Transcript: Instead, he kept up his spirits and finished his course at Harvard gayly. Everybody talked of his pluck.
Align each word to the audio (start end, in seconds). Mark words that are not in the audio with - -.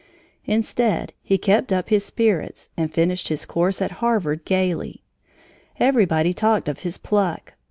Instead, 0.45 1.13
he 1.21 1.37
kept 1.37 1.71
up 1.71 1.89
his 1.89 2.03
spirits 2.03 2.69
and 2.75 2.91
finished 2.91 3.27
his 3.27 3.45
course 3.45 3.83
at 3.83 3.91
Harvard 4.01 4.43
gayly. 4.45 5.03
Everybody 5.79 6.33
talked 6.33 6.67
of 6.67 6.79
his 6.79 6.97
pluck. 6.97 7.53